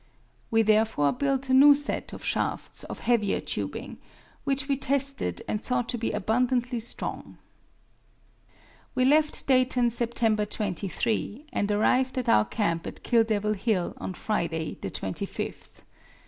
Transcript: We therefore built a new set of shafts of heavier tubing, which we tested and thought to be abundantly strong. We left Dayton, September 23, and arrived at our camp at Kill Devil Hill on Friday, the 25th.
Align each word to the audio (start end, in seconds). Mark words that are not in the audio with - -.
We 0.49 0.63
therefore 0.63 1.11
built 1.11 1.47
a 1.49 1.53
new 1.53 1.75
set 1.75 2.11
of 2.11 2.25
shafts 2.25 2.83
of 2.85 3.01
heavier 3.01 3.39
tubing, 3.39 3.99
which 4.45 4.67
we 4.67 4.75
tested 4.75 5.43
and 5.47 5.63
thought 5.63 5.87
to 5.89 5.97
be 5.99 6.09
abundantly 6.09 6.79
strong. 6.79 7.37
We 8.95 9.05
left 9.05 9.45
Dayton, 9.45 9.91
September 9.91 10.47
23, 10.47 11.45
and 11.53 11.71
arrived 11.71 12.17
at 12.17 12.27
our 12.29 12.45
camp 12.45 12.87
at 12.87 13.03
Kill 13.03 13.23
Devil 13.23 13.53
Hill 13.53 13.93
on 13.97 14.15
Friday, 14.15 14.79
the 14.81 14.89
25th. 14.89 15.83